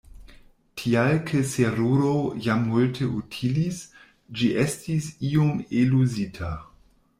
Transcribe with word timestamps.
Tial 0.81 1.11
ke 1.31 1.41
la 1.41 1.45
seruro 1.49 2.13
jam 2.47 2.65
multe 2.71 3.11
utilis, 3.19 3.83
ĝi 4.41 4.51
estis 4.67 5.13
iom 5.35 5.63
eluzita. 5.85 6.53